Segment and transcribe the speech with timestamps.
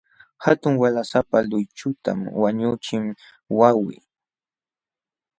[0.43, 3.05] Hatun waqlasapa luychutam wañuqchin
[3.59, 3.99] wawqii.